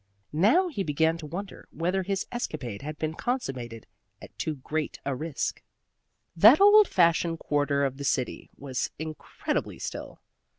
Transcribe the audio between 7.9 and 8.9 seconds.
the city was